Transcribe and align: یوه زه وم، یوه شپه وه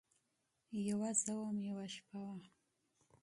یوه 0.87 1.09
زه 1.21 1.31
وم، 1.39 1.57
یوه 1.69 1.85
شپه 1.93 2.17
وه 2.27 2.37